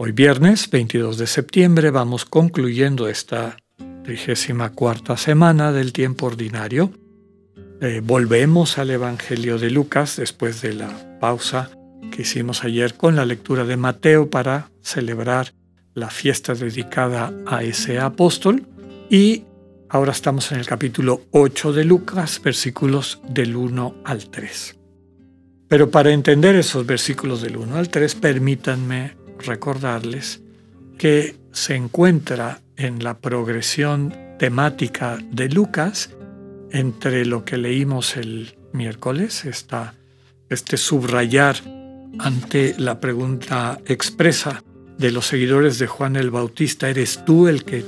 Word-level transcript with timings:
Hoy 0.00 0.12
viernes 0.12 0.70
22 0.70 1.18
de 1.18 1.26
septiembre 1.26 1.90
vamos 1.90 2.24
concluyendo 2.24 3.08
esta 3.08 3.56
34 4.04 5.16
semana 5.16 5.72
del 5.72 5.92
tiempo 5.92 6.26
ordinario. 6.26 6.92
Eh, 7.80 8.00
volvemos 8.04 8.78
al 8.78 8.92
Evangelio 8.92 9.58
de 9.58 9.70
Lucas 9.70 10.14
después 10.14 10.62
de 10.62 10.74
la 10.74 11.18
pausa 11.18 11.72
que 12.12 12.22
hicimos 12.22 12.62
ayer 12.62 12.94
con 12.94 13.16
la 13.16 13.24
lectura 13.24 13.64
de 13.64 13.76
Mateo 13.76 14.30
para 14.30 14.70
celebrar 14.82 15.52
la 15.94 16.10
fiesta 16.10 16.54
dedicada 16.54 17.32
a 17.44 17.64
ese 17.64 17.98
apóstol 17.98 18.68
y 19.10 19.46
ahora 19.88 20.12
estamos 20.12 20.52
en 20.52 20.60
el 20.60 20.66
capítulo 20.66 21.22
8 21.32 21.72
de 21.72 21.84
Lucas, 21.84 22.40
versículos 22.40 23.20
del 23.28 23.56
1 23.56 23.96
al 24.04 24.30
3. 24.30 24.76
Pero 25.66 25.90
para 25.90 26.12
entender 26.12 26.54
esos 26.54 26.86
versículos 26.86 27.42
del 27.42 27.56
1 27.56 27.74
al 27.76 27.88
3, 27.88 28.14
permítanme 28.14 29.17
recordarles 29.44 30.42
que 30.98 31.36
se 31.52 31.74
encuentra 31.74 32.60
en 32.76 33.02
la 33.02 33.18
progresión 33.18 34.14
temática 34.38 35.18
de 35.30 35.48
Lucas 35.48 36.10
entre 36.70 37.24
lo 37.24 37.44
que 37.44 37.56
leímos 37.56 38.16
el 38.16 38.56
miércoles, 38.72 39.44
está 39.44 39.94
este 40.48 40.76
subrayar 40.76 41.56
ante 42.18 42.74
la 42.78 43.00
pregunta 43.00 43.80
expresa 43.86 44.62
de 44.98 45.12
los 45.12 45.26
seguidores 45.26 45.78
de 45.78 45.86
Juan 45.86 46.16
el 46.16 46.30
Bautista, 46.30 46.88
¿eres 46.88 47.24
tú 47.24 47.48
el 47.48 47.64
que 47.64 47.84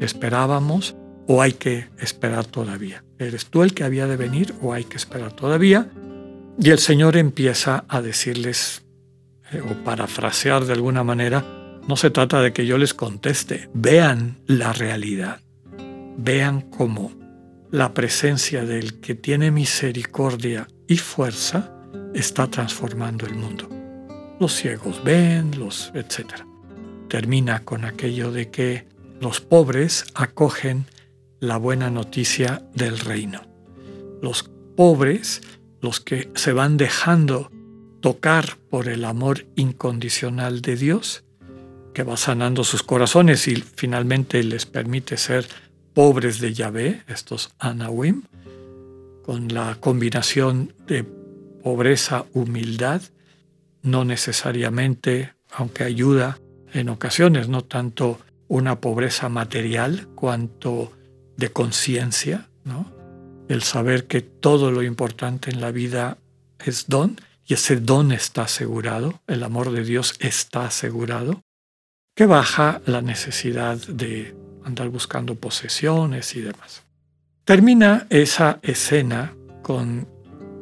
esperábamos 0.00 0.96
o 1.26 1.42
hay 1.42 1.52
que 1.52 1.88
esperar 1.98 2.44
todavía? 2.46 3.04
¿Eres 3.18 3.46
tú 3.46 3.62
el 3.62 3.74
que 3.74 3.84
había 3.84 4.06
de 4.06 4.16
venir 4.16 4.54
o 4.60 4.72
hay 4.72 4.84
que 4.84 4.96
esperar 4.96 5.32
todavía? 5.32 5.88
Y 6.58 6.70
el 6.70 6.78
Señor 6.78 7.16
empieza 7.16 7.84
a 7.88 8.02
decirles, 8.02 8.82
o 9.58 9.84
parafrasear 9.84 10.64
de 10.64 10.72
alguna 10.72 11.02
manera, 11.02 11.44
no 11.88 11.96
se 11.96 12.10
trata 12.10 12.40
de 12.40 12.52
que 12.52 12.66
yo 12.66 12.78
les 12.78 12.94
conteste, 12.94 13.68
vean 13.74 14.38
la 14.46 14.72
realidad, 14.72 15.40
vean 16.16 16.60
cómo 16.62 17.12
la 17.70 17.94
presencia 17.94 18.64
del 18.64 19.00
que 19.00 19.14
tiene 19.14 19.50
misericordia 19.50 20.68
y 20.86 20.96
fuerza 20.96 21.72
está 22.14 22.48
transformando 22.48 23.26
el 23.26 23.34
mundo. 23.34 23.68
Los 24.40 24.54
ciegos 24.54 25.02
ven, 25.04 25.58
los 25.58 25.92
etc. 25.94 26.44
Termina 27.08 27.64
con 27.64 27.84
aquello 27.84 28.32
de 28.32 28.50
que 28.50 28.86
los 29.20 29.40
pobres 29.40 30.06
acogen 30.14 30.86
la 31.40 31.56
buena 31.56 31.90
noticia 31.90 32.62
del 32.74 32.98
reino. 32.98 33.42
Los 34.22 34.50
pobres, 34.76 35.42
los 35.80 36.00
que 36.00 36.30
se 36.34 36.52
van 36.52 36.76
dejando 36.76 37.50
tocar 38.00 38.58
por 38.70 38.88
el 38.88 39.04
amor 39.04 39.46
incondicional 39.56 40.62
de 40.62 40.76
Dios, 40.76 41.24
que 41.94 42.02
va 42.02 42.16
sanando 42.16 42.64
sus 42.64 42.82
corazones 42.82 43.48
y 43.48 43.56
finalmente 43.56 44.42
les 44.42 44.66
permite 44.66 45.16
ser 45.16 45.46
pobres 45.94 46.40
de 46.40 46.54
Yahvé, 46.54 47.02
estos 47.08 47.50
Anawim, 47.58 48.22
con 49.24 49.48
la 49.48 49.76
combinación 49.80 50.72
de 50.86 51.04
pobreza, 51.62 52.24
humildad, 52.32 53.02
no 53.82 54.04
necesariamente, 54.04 55.34
aunque 55.50 55.84
ayuda 55.84 56.38
en 56.72 56.88
ocasiones, 56.88 57.48
no 57.48 57.62
tanto 57.62 58.18
una 58.48 58.80
pobreza 58.80 59.28
material 59.28 60.08
cuanto 60.14 60.92
de 61.36 61.50
conciencia, 61.50 62.48
¿no? 62.64 62.90
el 63.48 63.62
saber 63.62 64.06
que 64.06 64.20
todo 64.20 64.70
lo 64.70 64.82
importante 64.82 65.50
en 65.50 65.60
la 65.60 65.72
vida 65.72 66.18
es 66.64 66.86
don 66.86 67.16
y 67.50 67.54
ese 67.54 67.78
don 67.78 68.12
está 68.12 68.42
asegurado, 68.42 69.22
el 69.26 69.42
amor 69.42 69.72
de 69.72 69.82
Dios 69.82 70.14
está 70.20 70.66
asegurado, 70.66 71.42
que 72.14 72.24
baja 72.24 72.80
la 72.86 73.02
necesidad 73.02 73.76
de 73.76 74.36
andar 74.64 74.88
buscando 74.88 75.34
posesiones 75.34 76.36
y 76.36 76.42
demás. 76.42 76.84
Termina 77.44 78.06
esa 78.08 78.60
escena 78.62 79.34
con 79.62 80.06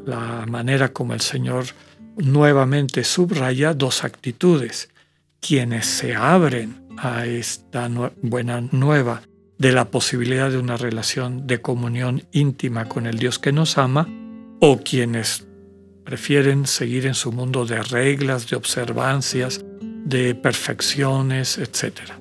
la 0.06 0.46
manera 0.48 0.94
como 0.94 1.12
el 1.12 1.20
Señor 1.20 1.66
nuevamente 2.16 3.04
subraya 3.04 3.74
dos 3.74 4.02
actitudes. 4.02 4.88
Quienes 5.40 5.84
se 5.84 6.14
abren 6.14 6.86
a 6.96 7.26
esta 7.26 7.90
buena 8.22 8.62
nueva 8.72 9.20
de 9.58 9.72
la 9.72 9.90
posibilidad 9.90 10.50
de 10.50 10.56
una 10.56 10.78
relación 10.78 11.46
de 11.46 11.60
comunión 11.60 12.22
íntima 12.32 12.88
con 12.88 13.06
el 13.06 13.18
Dios 13.18 13.38
que 13.38 13.52
nos 13.52 13.76
ama, 13.76 14.08
o 14.60 14.78
quienes 14.78 15.47
prefieren 16.08 16.66
seguir 16.66 17.04
en 17.04 17.12
su 17.12 17.32
mundo 17.32 17.66
de 17.66 17.82
reglas, 17.82 18.48
de 18.48 18.56
observancias, 18.56 19.62
de 19.82 20.34
perfecciones, 20.34 21.58
etcétera, 21.58 22.18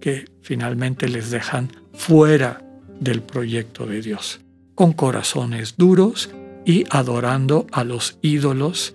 que 0.00 0.24
finalmente 0.40 1.06
les 1.06 1.30
dejan 1.30 1.70
fuera 1.92 2.62
del 2.98 3.20
proyecto 3.20 3.84
de 3.84 4.00
Dios, 4.00 4.40
con 4.74 4.94
corazones 4.94 5.74
duros 5.76 6.30
y 6.64 6.84
adorando 6.88 7.66
a 7.72 7.84
los 7.84 8.16
ídolos, 8.22 8.94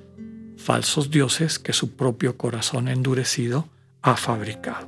falsos 0.57 1.11
dioses 1.11 1.59
que 1.59 1.73
su 1.73 1.91
propio 1.91 2.35
corazón 2.35 2.87
endurecido 2.87 3.69
ha 4.01 4.17
fabricado. 4.17 4.87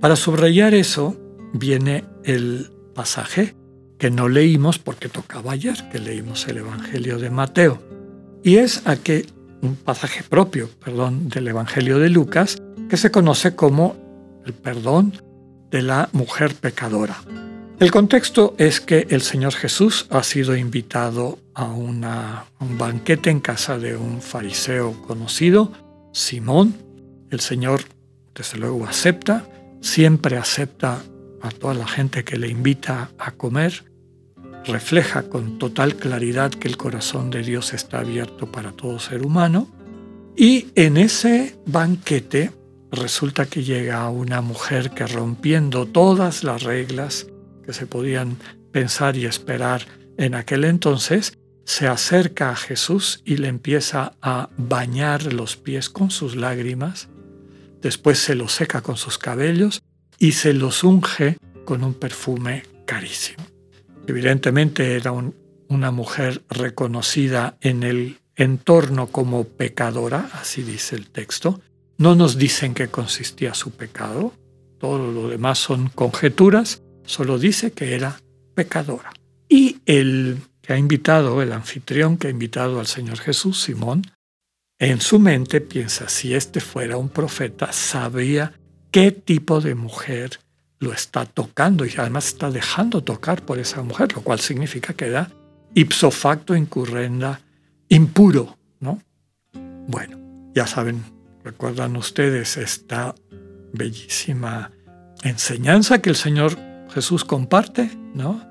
Para 0.00 0.16
subrayar 0.16 0.74
eso 0.74 1.16
viene 1.52 2.02
el 2.24 2.72
pasaje 2.96 3.54
que 3.96 4.10
no 4.10 4.28
leímos 4.28 4.80
porque 4.80 5.08
tocaba 5.08 5.52
ayer, 5.52 5.88
que 5.92 6.00
leímos 6.00 6.48
el 6.48 6.56
Evangelio 6.56 7.20
de 7.20 7.30
Mateo. 7.30 7.95
Y 8.46 8.58
es 8.58 8.86
aquel 8.86 9.26
un 9.60 9.74
pasaje 9.74 10.22
propio, 10.22 10.70
perdón, 10.84 11.28
del 11.28 11.48
Evangelio 11.48 11.98
de 11.98 12.10
Lucas, 12.10 12.62
que 12.88 12.96
se 12.96 13.10
conoce 13.10 13.56
como 13.56 13.96
el 14.46 14.54
perdón 14.54 15.20
de 15.72 15.82
la 15.82 16.08
mujer 16.12 16.54
pecadora. 16.54 17.16
El 17.80 17.90
contexto 17.90 18.54
es 18.56 18.80
que 18.80 19.08
el 19.10 19.20
Señor 19.22 19.52
Jesús 19.52 20.06
ha 20.10 20.22
sido 20.22 20.54
invitado 20.54 21.40
a 21.54 21.64
un 21.64 22.06
banquete 22.78 23.30
en 23.30 23.40
casa 23.40 23.78
de 23.78 23.96
un 23.96 24.22
fariseo 24.22 24.92
conocido, 25.02 25.72
Simón. 26.12 26.76
El 27.32 27.40
Señor, 27.40 27.80
desde 28.32 28.58
luego, 28.58 28.86
acepta, 28.86 29.44
siempre 29.80 30.36
acepta 30.36 31.02
a 31.42 31.50
toda 31.50 31.74
la 31.74 31.88
gente 31.88 32.22
que 32.22 32.38
le 32.38 32.46
invita 32.46 33.10
a 33.18 33.32
comer 33.32 33.82
refleja 34.66 35.28
con 35.28 35.58
total 35.58 35.96
claridad 35.96 36.50
que 36.50 36.68
el 36.68 36.76
corazón 36.76 37.30
de 37.30 37.42
Dios 37.42 37.72
está 37.72 38.00
abierto 38.00 38.50
para 38.50 38.72
todo 38.72 38.98
ser 38.98 39.24
humano. 39.24 39.68
Y 40.36 40.68
en 40.74 40.96
ese 40.96 41.58
banquete 41.66 42.52
resulta 42.90 43.46
que 43.46 43.62
llega 43.62 44.08
una 44.10 44.40
mujer 44.40 44.90
que 44.90 45.06
rompiendo 45.06 45.86
todas 45.86 46.44
las 46.44 46.62
reglas 46.62 47.26
que 47.64 47.72
se 47.72 47.86
podían 47.86 48.36
pensar 48.72 49.16
y 49.16 49.26
esperar 49.26 49.82
en 50.18 50.34
aquel 50.34 50.64
entonces, 50.64 51.38
se 51.64 51.88
acerca 51.88 52.50
a 52.50 52.56
Jesús 52.56 53.22
y 53.24 53.38
le 53.38 53.48
empieza 53.48 54.12
a 54.22 54.50
bañar 54.56 55.32
los 55.32 55.56
pies 55.56 55.90
con 55.90 56.10
sus 56.10 56.36
lágrimas, 56.36 57.08
después 57.82 58.18
se 58.18 58.34
los 58.34 58.52
seca 58.52 58.82
con 58.82 58.96
sus 58.96 59.18
cabellos 59.18 59.82
y 60.18 60.32
se 60.32 60.52
los 60.52 60.84
unge 60.84 61.38
con 61.64 61.82
un 61.82 61.94
perfume 61.94 62.62
carísimo. 62.86 63.55
Evidentemente 64.06 64.96
era 64.96 65.12
una 65.12 65.90
mujer 65.90 66.42
reconocida 66.48 67.56
en 67.60 67.82
el 67.82 68.18
entorno 68.36 69.08
como 69.08 69.44
pecadora, 69.44 70.30
así 70.34 70.62
dice 70.62 70.96
el 70.96 71.08
texto. 71.08 71.60
No 71.98 72.14
nos 72.14 72.36
dicen 72.36 72.74
qué 72.74 72.88
consistía 72.88 73.54
su 73.54 73.70
pecado, 73.70 74.32
todo 74.78 75.10
lo 75.10 75.28
demás 75.28 75.58
son 75.58 75.88
conjeturas, 75.88 76.82
solo 77.04 77.38
dice 77.38 77.72
que 77.72 77.94
era 77.94 78.20
pecadora. 78.54 79.12
Y 79.48 79.78
el 79.86 80.38
que 80.60 80.74
ha 80.74 80.78
invitado, 80.78 81.40
el 81.42 81.52
anfitrión 81.52 82.18
que 82.18 82.26
ha 82.26 82.30
invitado 82.30 82.80
al 82.80 82.86
Señor 82.86 83.18
Jesús, 83.18 83.60
Simón, 83.62 84.02
en 84.78 85.00
su 85.00 85.18
mente 85.18 85.62
piensa, 85.62 86.08
si 86.08 86.34
este 86.34 86.60
fuera 86.60 86.98
un 86.98 87.08
profeta, 87.08 87.72
sabría 87.72 88.52
qué 88.90 89.10
tipo 89.10 89.60
de 89.62 89.74
mujer 89.74 90.38
lo 90.78 90.92
está 90.92 91.24
tocando 91.24 91.84
y 91.84 91.92
además 91.96 92.28
está 92.28 92.50
dejando 92.50 93.02
tocar 93.02 93.42
por 93.42 93.58
esa 93.58 93.82
mujer, 93.82 94.12
lo 94.14 94.22
cual 94.22 94.40
significa 94.40 94.94
que 94.94 95.06
era 95.06 95.30
ipso 95.74 96.10
facto 96.10 96.54
incurrenda 96.54 97.40
impuro, 97.88 98.56
¿no? 98.80 99.00
Bueno, 99.88 100.18
ya 100.54 100.66
saben, 100.66 101.02
recuerdan 101.44 101.96
ustedes 101.96 102.56
esta 102.56 103.14
bellísima 103.72 104.70
enseñanza 105.22 106.00
que 106.00 106.10
el 106.10 106.16
Señor 106.16 106.58
Jesús 106.92 107.24
comparte, 107.24 107.90
¿no? 108.14 108.44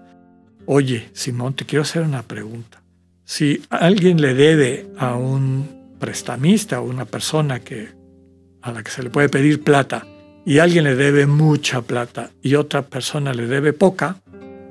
Oye, 0.66 1.10
Simón, 1.14 1.54
te 1.54 1.66
quiero 1.66 1.84
hacer 1.84 2.02
una 2.02 2.24
pregunta. 2.24 2.82
Si 3.24 3.62
alguien 3.70 4.22
le 4.22 4.34
debe 4.34 4.88
a 4.98 5.16
un 5.16 5.98
prestamista 6.00 6.80
o 6.80 6.86
una 6.86 7.06
persona 7.06 7.60
que, 7.60 7.90
a 8.62 8.72
la 8.72 8.84
que 8.84 8.92
se 8.92 9.04
le 9.04 9.10
puede 9.10 9.30
pedir 9.30 9.64
plata 9.64 10.06
y 10.46 10.60
alguien 10.60 10.84
le 10.84 10.96
debe 10.96 11.26
mucha 11.26 11.82
plata 11.82 12.32
y 12.42 12.56
otra 12.56 12.84
persona 12.84 13.34
le 13.34 13.48
debe 13.48 13.74
poca 13.74 14.22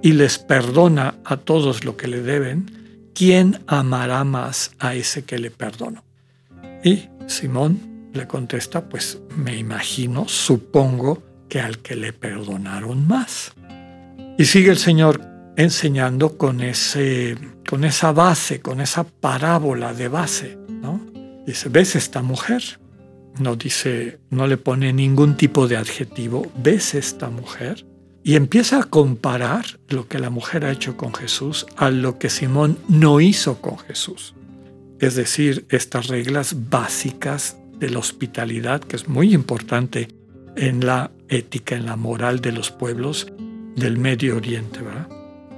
y 0.03 0.13
les 0.13 0.39
perdona 0.39 1.17
a 1.25 1.39
todos 1.39 1.85
lo 1.85 1.97
que 1.97 2.07
le 2.07 2.23
deben, 2.23 3.11
¿quién 3.15 3.61
amará 3.67 4.23
más 4.25 4.73
a 4.79 4.95
ese 4.95 5.25
que 5.25 5.39
le 5.39 5.51
perdonó? 5.51 6.05
Y 6.85 7.09
Simón 7.27 8.11
le 8.13 8.27
contesta, 8.29 8.89
pues 8.89 9.21
me 9.37 9.57
imagino, 9.57 10.29
supongo 10.29 11.23
que 11.49 11.61
al 11.61 11.79
que 11.79 11.97
le 11.97 12.13
perdonaron 12.13 13.09
más. 13.09 13.53
Y 14.39 14.45
sigue 14.45 14.71
el 14.71 14.79
Señor 14.79 15.21
enseñando 15.57 16.37
con, 16.37 16.61
ese, 16.61 17.37
con 17.69 17.85
esa 17.85 18.13
base, 18.13 18.61
con 18.61 18.81
esa 18.81 19.05
parábola 19.05 19.95
de 19.95 20.09
base. 20.09 20.59
¿no? 20.69 21.01
Dice, 21.47 21.69
¿ves 21.69 21.97
esta 21.97 22.23
mujer? 22.23 22.63
No 23.39 23.57
dice, 23.57 24.21
no 24.31 24.47
le 24.47 24.57
pone 24.57 24.93
ningún 24.93 25.37
tipo 25.37 25.67
de 25.67 25.77
adjetivo. 25.77 26.47
¿Ves 26.57 26.95
esta 26.95 27.31
mujer? 27.31 27.85
Y 28.23 28.37
empieza 28.37 28.81
a 28.81 28.85
comparar 28.85 29.65
lo 29.89 30.09
que 30.09 30.19
la 30.19 30.31
mujer 30.31 30.65
ha 30.65 30.73
hecho 30.73 30.97
con 30.97 31.13
Jesús 31.15 31.67
a 31.77 31.91
lo 31.91 32.19
que 32.19 32.31
Simón 32.31 32.79
no 32.89 33.21
hizo 33.21 33.61
con 33.61 33.79
Jesús. 33.79 34.35
Es 34.99 35.17
decir, 35.17 35.67
estas 35.69 36.07
reglas 36.07 36.71
básicas 36.71 37.59
de 37.79 37.91
la 37.91 37.99
hospitalidad, 37.99 38.81
que 38.81 38.97
es 38.97 39.09
muy 39.09 39.35
importante 39.35 40.09
en 40.57 40.87
la 40.87 41.11
ética, 41.29 41.77
en 41.77 41.87
la 41.87 41.97
moral 41.97 42.41
de 42.41 42.53
los 42.53 42.71
pueblos 42.71 43.27
del 43.77 43.99
Medio 43.99 44.37
Oriente, 44.37 44.81
¿verdad? 44.81 45.09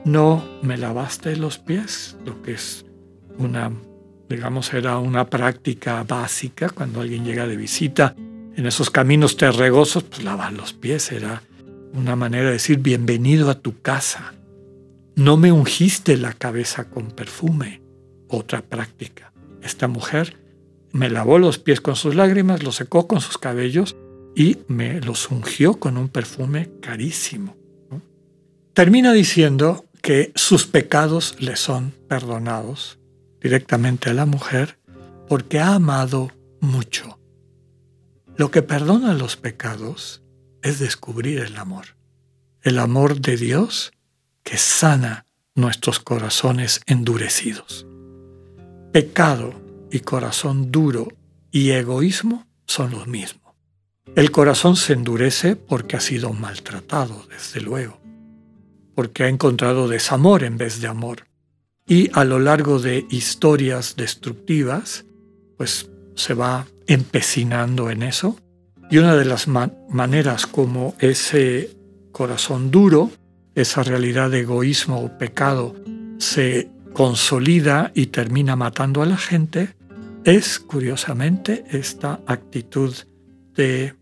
No 0.05 0.45
me 0.63 0.77
lavaste 0.77 1.37
los 1.37 1.59
pies, 1.59 2.17
lo 2.25 2.41
que 2.43 2.53
es 2.53 2.85
una, 3.39 3.71
digamos, 4.29 4.73
era 4.75 4.99
una 4.99 5.29
práctica 5.29 6.03
básica 6.05 6.69
cuando 6.69 7.01
alguien 7.01 7.25
llega 7.25 7.47
de 7.47 7.57
visita 7.57 8.15
en 8.57 8.67
esos 8.67 8.91
caminos 8.91 9.37
terregosos, 9.37 10.03
pues 10.05 10.25
lavar 10.25 10.53
los 10.53 10.73
pies 10.73 11.13
era 11.13 11.43
una 11.93 12.17
manera 12.17 12.47
de 12.47 12.53
decir 12.53 12.79
bienvenido 12.79 13.51
a 13.51 13.61
tu 13.61 13.81
casa. 13.81 14.35
No 15.15 15.37
me 15.37 15.53
ungiste 15.53 16.17
la 16.17 16.33
cabeza 16.33 16.91
con 16.91 17.11
perfume, 17.11 17.83
otra 18.29 18.63
práctica. 18.63 19.33
Esta 19.63 19.89
mujer 19.89 20.37
me 20.93 21.11
lavó 21.11 21.39
los 21.39 21.59
pies 21.59 21.81
con 21.81 21.97
sus 21.97 22.15
lágrimas, 22.15 22.63
los 22.63 22.77
secó 22.77 23.07
con 23.07 23.21
sus 23.21 23.39
cabellos 23.39 23.97
y 24.35 24.59
me 24.69 25.01
los 25.01 25.31
ungió 25.31 25.79
con 25.79 25.97
un 25.97 26.09
perfume 26.09 26.71
carísimo. 26.81 27.57
Termina 28.73 29.13
diciendo 29.13 29.87
que 30.03 30.33
sus 30.35 30.67
pecados 30.67 31.37
le 31.39 31.57
son 31.57 31.93
perdonados 32.09 32.96
directamente 33.47 34.11
a 34.11 34.15
la 34.15 34.27
mujer 34.27 34.77
porque 35.29 35.61
ha 35.61 35.75
amado 35.75 36.33
mucho. 36.61 37.21
Lo 38.37 38.51
que 38.51 38.63
perdona 38.63 39.15
los 39.15 39.37
pecados 39.37 40.25
es 40.63 40.81
descubrir 40.81 41.39
el 41.39 41.57
amor, 41.57 41.97
el 42.63 42.81
amor 42.81 43.21
de 43.21 43.37
Dios 43.37 43.93
que 44.43 44.59
sana 44.59 45.27
nuestros 45.55 46.01
corazones 46.01 46.81
endurecidos. 46.87 47.87
Pecado 48.93 49.55
y 49.93 50.01
corazón 50.01 50.73
duro 50.73 51.07
y 51.53 51.71
egoísmo 51.71 52.49
son 52.67 52.91
los 52.91 53.07
mismos. 53.07 53.55
El 54.17 54.33
corazón 54.33 54.75
se 54.75 54.95
endurece 54.95 55.55
porque 55.55 55.97
ha 55.97 56.01
sido 56.01 56.33
maltratado, 56.33 57.25
desde 57.31 57.61
luego, 57.61 58.01
porque 58.97 59.23
ha 59.23 59.29
encontrado 59.29 59.87
desamor 59.87 60.43
en 60.43 60.59
vez 60.59 60.81
de 60.81 60.89
amor. 60.89 61.29
Y 61.87 62.11
a 62.15 62.25
lo 62.25 62.39
largo 62.39 62.79
de 62.79 63.07
historias 63.11 63.95
destructivas, 63.97 65.05
pues 65.57 65.89
se 66.17 66.35
va 66.35 66.67
empecinando 66.87 67.91
en 67.91 68.03
eso. 68.03 68.39
Y 68.91 68.99
una 68.99 69.15
de 69.15 69.25
las 69.25 69.49
maneras 69.49 70.47
como 70.47 70.95
ese 70.99 71.71
corazón 72.13 72.71
duro, 72.71 73.11
esa 73.55 73.83
realidad 73.83 74.31
de 74.31 74.41
egoísmo 74.41 75.01
o 75.01 75.19
pecado, 75.19 75.75
se 76.19 76.71
consolida 76.93 77.93
y 77.95 78.07
termina 78.07 78.57
matando 78.57 79.03
a 79.03 79.07
la 79.07 79.17
gente, 79.17 79.75
es 80.25 80.59
curiosamente 80.59 81.65
esta 81.71 82.21
actitud 82.27 82.95
de 83.55 83.95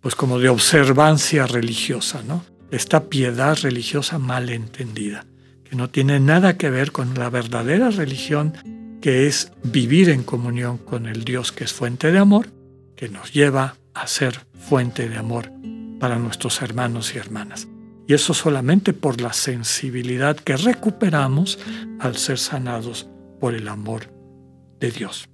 pues 0.00 0.14
como 0.14 0.38
de 0.38 0.48
observancia 0.48 1.46
religiosa, 1.46 2.22
¿no? 2.22 2.44
Esta 2.70 3.04
piedad 3.04 3.56
religiosa 3.60 4.18
mal 4.18 4.48
entendida, 4.50 5.26
que 5.68 5.76
no 5.76 5.90
tiene 5.90 6.18
nada 6.20 6.56
que 6.56 6.70
ver 6.70 6.92
con 6.92 7.14
la 7.14 7.30
verdadera 7.30 7.90
religión, 7.90 8.54
que 9.00 9.26
es 9.26 9.52
vivir 9.62 10.08
en 10.08 10.22
comunión 10.22 10.78
con 10.78 11.06
el 11.06 11.24
Dios 11.24 11.52
que 11.52 11.64
es 11.64 11.72
fuente 11.72 12.10
de 12.10 12.18
amor, 12.18 12.48
que 12.96 13.08
nos 13.08 13.32
lleva 13.32 13.76
a 13.94 14.06
ser 14.06 14.46
fuente 14.58 15.08
de 15.08 15.16
amor 15.16 15.50
para 16.00 16.18
nuestros 16.18 16.62
hermanos 16.62 17.14
y 17.14 17.18
hermanas. 17.18 17.68
Y 18.06 18.14
eso 18.14 18.32
solamente 18.32 18.94
por 18.94 19.20
la 19.20 19.34
sensibilidad 19.34 20.36
que 20.36 20.56
recuperamos 20.56 21.58
al 22.00 22.16
ser 22.16 22.38
sanados 22.38 23.06
por 23.38 23.54
el 23.54 23.68
amor 23.68 24.10
de 24.80 24.90
Dios. 24.90 25.28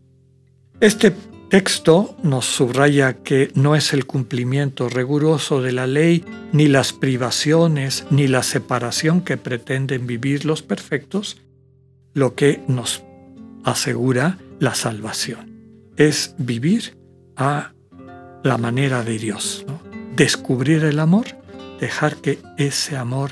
Este 0.81 1.15
texto 1.55 2.17
nos 2.25 2.47
subraya 2.47 3.19
que 3.23 3.53
no 3.55 3.77
es 3.77 3.93
el 3.93 4.07
cumplimiento 4.07 4.89
riguroso 4.89 5.63
de 5.63 5.71
la 5.71 5.87
ley, 5.87 6.25
ni 6.53 6.67
las 6.67 6.93
privaciones, 6.93 8.07
ni 8.11 8.27
la 8.27 8.43
separación 8.43 9.21
que 9.21 9.37
pretenden 9.37 10.05
vivir 10.09 10.47
los 10.47 10.63
perfectos, 10.63 11.41
lo 12.13 12.35
que 12.35 12.61
nos 12.67 13.05
asegura 13.63 14.39
la 14.59 14.75
salvación. 14.75 15.93
Es 15.97 16.35
vivir 16.39 16.97
a 17.37 17.73
la 18.43 18.59
manera 18.59 19.05
de 19.05 19.17
Dios, 19.17 19.65
descubrir 20.17 20.83
el 20.83 20.99
amor, 20.99 21.27
dejar 21.79 22.17
que 22.17 22.41
ese 22.59 22.97
amor 22.97 23.31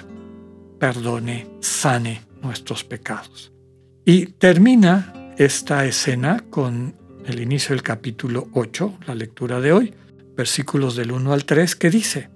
perdone, 0.78 1.48
sane 1.58 2.22
nuestros 2.40 2.84
pecados. 2.84 3.52
Y 4.04 4.26
termina 4.26 5.34
esta 5.38 5.86
escena 5.86 6.44
con 6.50 7.01
el 7.26 7.40
inicio 7.40 7.74
del 7.74 7.82
capítulo 7.82 8.48
8, 8.52 8.98
la 9.06 9.14
lectura 9.14 9.60
de 9.60 9.72
hoy, 9.72 9.94
versículos 10.36 10.96
del 10.96 11.12
1 11.12 11.32
al 11.32 11.44
3, 11.44 11.76
que 11.76 11.90
dice, 11.90 12.30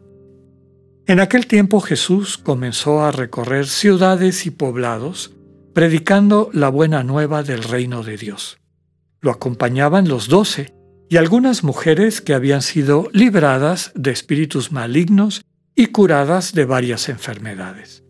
En 1.06 1.20
aquel 1.20 1.46
tiempo 1.46 1.80
Jesús 1.80 2.38
comenzó 2.38 3.02
a 3.02 3.12
recorrer 3.12 3.66
ciudades 3.66 4.46
y 4.46 4.50
poblados, 4.50 5.34
predicando 5.72 6.50
la 6.52 6.69
buena 6.69 7.02
nueva 7.02 7.43
del 7.43 7.62
reino 7.62 8.02
de 8.02 8.16
Dios. 8.16 8.58
Lo 9.20 9.31
acompañaban 9.31 10.08
los 10.08 10.28
doce 10.28 10.74
y 11.08 11.16
algunas 11.16 11.64
mujeres 11.64 12.20
que 12.20 12.34
habían 12.34 12.62
sido 12.62 13.08
libradas 13.12 13.93
de 13.94 14.10
espíritus 14.10 14.72
malignos 14.72 15.44
y 15.74 15.86
curadas 15.86 16.55
de 16.55 16.64
varias 16.64 17.08
enfermedades. 17.08 18.02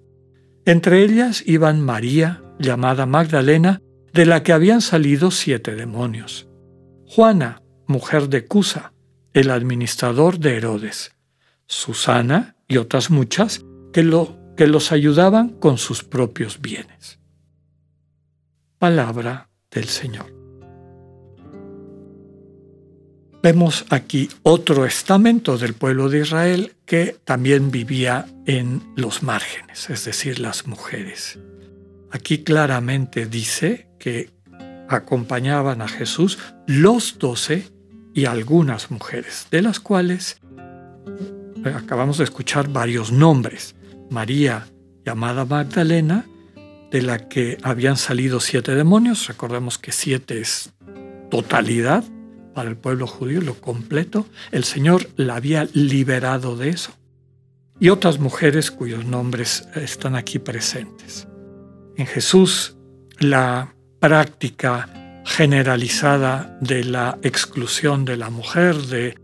Entre 0.64 1.02
ellas 1.02 1.42
iban 1.47 1.80
María, 1.80 2.42
llamada 2.59 3.06
Magdalena, 3.06 3.80
de 4.12 4.26
la 4.26 4.42
que 4.42 4.52
habían 4.52 4.80
salido 4.80 5.30
siete 5.30 5.75
demonios. 5.75 6.49
Juana, 7.07 7.63
mujer 7.87 8.29
de 8.29 8.47
Cusa, 8.47 8.93
el 9.33 9.51
administrador 9.51 10.39
de 10.39 10.57
Herodes, 10.57 11.13
Susana 11.67 12.57
y 12.67 12.79
otras 12.79 13.11
muchas 13.11 13.65
que, 13.93 14.03
lo, 14.03 14.37
que 14.57 14.67
los 14.67 14.93
ayudaban 14.93 15.51
con 15.51 15.79
sus 15.79 16.03
propios 16.03 16.61
bienes. 16.61 17.21
Palabra 18.79 19.49
del 19.71 19.85
Señor. 19.85 20.35
Vemos 23.43 23.85
aquí 23.91 24.29
otro 24.43 24.85
estamento 24.85 25.57
del 25.57 25.75
pueblo 25.75 26.09
de 26.09 26.21
Israel 26.21 26.75
que 26.85 27.17
también 27.25 27.71
vivía 27.71 28.27
en 28.47 28.83
los 28.97 29.23
márgenes, 29.23 29.89
es 29.89 30.05
decir, 30.05 30.41
las 30.41 30.67
mujeres. 30.67 31.39
Aquí 32.11 32.43
claramente 32.43 33.27
dice 33.27 33.89
que 34.01 34.31
acompañaban 34.89 35.81
a 35.83 35.89
Jesús 35.89 36.39
los 36.66 37.18
doce 37.18 37.70
y 38.14 38.25
algunas 38.25 38.90
mujeres, 38.90 39.46
de 39.50 39.62
las 39.62 39.80
cuales 39.80 40.40
eh, 41.64 41.73
acabamos 41.75 42.18
de 42.18 42.25
escuchar 42.25 42.68
varios 42.68 43.12
nombres. 43.12 43.75
María, 44.11 44.66
llamada 45.04 45.44
Magdalena, 45.44 46.26
de 46.90 47.02
la 47.02 47.28
que 47.28 47.58
habían 47.62 47.96
salido 47.96 48.40
siete 48.40 48.75
demonios, 48.75 49.26
recordemos 49.26 49.78
que 49.78 49.92
siete 49.92 50.40
es 50.40 50.73
totalidad 51.30 52.04
para 52.54 52.70
el 52.70 52.76
pueblo 52.76 53.06
judío, 53.06 53.42
lo 53.42 53.54
completo, 53.61 54.26
el 54.50 54.64
Señor 54.64 55.11
la 55.16 55.37
había 55.37 55.68
liberado 55.75 56.56
de 56.56 56.70
eso. 56.70 56.92
Y 57.78 57.90
otras 57.90 58.18
mujeres 58.18 58.70
cuyos 58.70 59.04
nombres 59.04 59.68
están 59.75 60.16
aquí 60.16 60.38
presentes. 60.38 61.28
En 61.96 62.06
Jesús 62.06 62.76
la 63.18 63.75
práctica 64.00 64.88
generalizada 65.26 66.56
de 66.61 66.85
la 66.85 67.18
exclusión 67.23 68.04
de 68.04 68.16
la 68.16 68.30
mujer, 68.30 68.76
de 68.76 69.16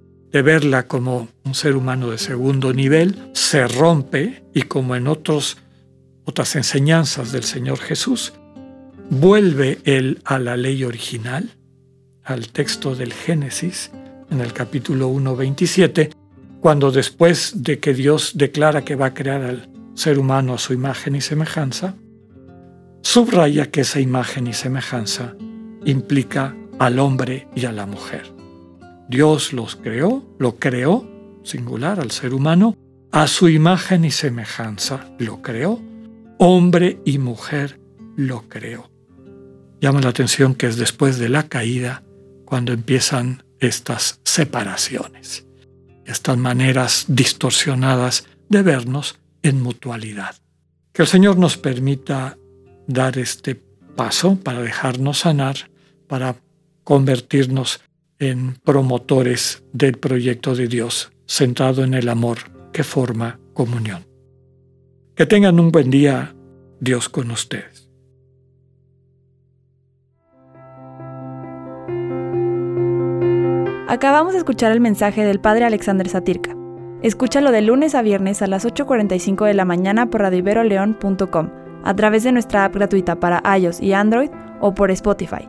verla 0.42 0.88
como 0.88 1.28
un 1.44 1.54
ser 1.54 1.76
humano 1.76 2.10
de 2.10 2.18
segundo 2.18 2.74
nivel, 2.74 3.30
se 3.32 3.68
rompe 3.68 4.42
y 4.52 4.62
como 4.62 4.96
en 4.96 5.06
otras 5.06 5.56
enseñanzas 6.56 7.30
del 7.30 7.44
Señor 7.44 7.78
Jesús, 7.78 8.32
vuelve 9.10 9.78
él 9.84 10.20
a 10.24 10.40
la 10.40 10.56
ley 10.56 10.82
original, 10.82 11.50
al 12.24 12.48
texto 12.48 12.96
del 12.96 13.12
Génesis, 13.12 13.92
en 14.28 14.40
el 14.40 14.52
capítulo 14.52 15.06
1, 15.06 15.36
27, 15.36 16.10
cuando 16.60 16.90
después 16.90 17.62
de 17.62 17.78
que 17.78 17.94
Dios 17.94 18.32
declara 18.34 18.84
que 18.84 18.96
va 18.96 19.06
a 19.06 19.14
crear 19.14 19.42
al 19.42 19.68
ser 19.94 20.18
humano 20.18 20.54
a 20.54 20.58
su 20.58 20.72
imagen 20.72 21.14
y 21.14 21.20
semejanza, 21.20 21.94
subraya 23.02 23.70
que 23.70 23.82
esa 23.82 24.00
imagen 24.00 24.48
y 24.48 24.52
semejanza 24.52 25.36
implica 25.84 26.56
al 26.78 26.98
hombre 26.98 27.48
y 27.54 27.66
a 27.66 27.72
la 27.72 27.86
mujer. 27.86 28.32
Dios 29.08 29.52
los 29.52 29.76
creó, 29.76 30.24
lo 30.38 30.56
creó, 30.56 31.06
singular, 31.44 32.00
al 32.00 32.10
ser 32.10 32.34
humano, 32.34 32.76
a 33.10 33.26
su 33.26 33.48
imagen 33.48 34.04
y 34.04 34.10
semejanza 34.10 35.06
lo 35.18 35.42
creó, 35.42 35.80
hombre 36.38 36.98
y 37.04 37.18
mujer 37.18 37.78
lo 38.16 38.48
creó. 38.48 38.90
Llama 39.80 40.00
la 40.00 40.08
atención 40.08 40.54
que 40.54 40.66
es 40.66 40.76
después 40.76 41.18
de 41.18 41.28
la 41.28 41.48
caída 41.48 42.02
cuando 42.44 42.72
empiezan 42.72 43.42
estas 43.58 44.20
separaciones, 44.24 45.46
estas 46.06 46.38
maneras 46.38 47.04
distorsionadas 47.08 48.26
de 48.48 48.62
vernos 48.62 49.18
en 49.42 49.60
mutualidad. 49.62 50.36
Que 50.92 51.02
el 51.02 51.08
Señor 51.08 51.38
nos 51.38 51.58
permita 51.58 52.38
dar 52.86 53.18
este 53.18 53.54
paso 53.96 54.36
para 54.36 54.62
dejarnos 54.62 55.18
sanar, 55.18 55.70
para 56.12 56.36
convertirnos 56.84 57.80
en 58.18 58.56
promotores 58.62 59.64
del 59.72 59.96
proyecto 59.96 60.54
de 60.54 60.68
Dios, 60.68 61.10
centrado 61.26 61.84
en 61.84 61.94
el 61.94 62.10
amor 62.10 62.36
que 62.70 62.84
forma 62.84 63.40
comunión. 63.54 64.04
Que 65.14 65.24
tengan 65.24 65.58
un 65.58 65.72
buen 65.72 65.88
día, 65.88 66.34
Dios 66.80 67.08
con 67.08 67.30
ustedes. 67.30 67.88
Acabamos 73.88 74.34
de 74.34 74.40
escuchar 74.40 74.70
el 74.70 74.80
mensaje 74.80 75.24
del 75.24 75.40
Padre 75.40 75.64
Alexander 75.64 76.10
Satirka. 76.10 76.54
Escúchalo 77.00 77.52
de 77.52 77.62
lunes 77.62 77.94
a 77.94 78.02
viernes 78.02 78.42
a 78.42 78.48
las 78.48 78.66
8.45 78.66 79.46
de 79.46 79.54
la 79.54 79.64
mañana 79.64 80.10
por 80.10 80.20
radioiberoleón.com, 80.20 81.50
a 81.82 81.96
través 81.96 82.22
de 82.22 82.32
nuestra 82.32 82.66
app 82.66 82.74
gratuita 82.74 83.18
para 83.18 83.42
iOS 83.56 83.80
y 83.80 83.94
Android 83.94 84.28
o 84.60 84.74
por 84.74 84.90
Spotify. 84.90 85.48